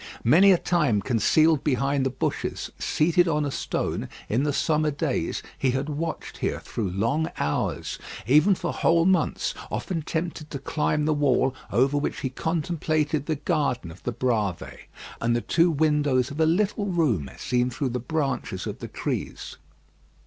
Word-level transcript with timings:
Many 0.23 0.51
a 0.51 0.57
time 0.57 0.99
concealed 0.99 1.63
behind 1.63 2.07
the 2.07 2.09
bushes, 2.09 2.71
seated 2.79 3.27
on 3.27 3.45
a 3.45 3.51
stone, 3.51 4.09
in 4.29 4.41
the 4.41 4.51
summer 4.51 4.89
days, 4.89 5.43
he 5.59 5.69
had 5.69 5.89
watched 5.89 6.39
here 6.39 6.59
through 6.59 6.89
long 6.89 7.29
hours, 7.37 7.99
even 8.25 8.55
for 8.55 8.73
whole 8.73 9.05
months, 9.05 9.53
often 9.69 10.01
tempted 10.01 10.49
to 10.49 10.57
climb 10.57 11.05
the 11.05 11.13
wall, 11.13 11.53
over 11.71 11.99
which 11.99 12.21
he 12.21 12.31
contemplated 12.31 13.27
the 13.27 13.35
garden 13.35 13.91
of 13.91 14.01
the 14.01 14.11
Bravées 14.11 14.87
and 15.21 15.35
the 15.35 15.41
two 15.41 15.69
windows 15.69 16.31
of 16.31 16.39
a 16.39 16.47
little 16.47 16.87
room 16.87 17.29
seen 17.37 17.69
through 17.69 17.89
the 17.89 17.99
branches 17.99 18.65
of 18.65 18.79
the 18.79 18.87
trees. 18.87 19.57